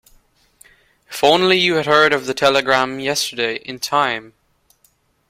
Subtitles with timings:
[1.11, 4.33] If only you had heard of the telegram yesterday in time!